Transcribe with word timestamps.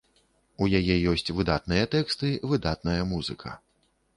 У 0.63 0.69
яе 0.79 0.95
ёсць 1.11 1.29
выдатныя 1.39 1.83
тэксты, 1.97 2.33
выдатная 2.55 2.99
музыка. 3.15 3.57